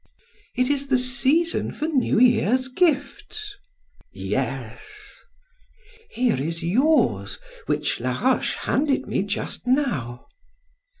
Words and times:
"It 0.55 0.71
is 0.71 0.87
the 0.87 0.97
season 0.97 1.71
for 1.71 1.87
New 1.87 2.19
Year's 2.19 2.69
gifts." 2.69 3.55
"Yes." 4.11 5.21
"Here 6.09 6.41
is 6.41 6.63
yours, 6.63 7.37
which 7.67 7.99
Laroche 7.99 8.55
handed 8.55 9.05
me 9.05 9.21
just 9.21 9.67
now." 9.67 10.25